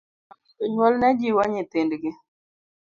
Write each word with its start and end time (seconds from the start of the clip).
Koa 0.27 0.35
chon 0.43 0.51
jonyuol 0.57 0.93
ne 0.97 1.07
jiwo 1.19 1.41
nyithindgi. 1.51 2.11